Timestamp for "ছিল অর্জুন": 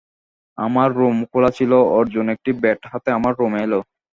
1.57-2.25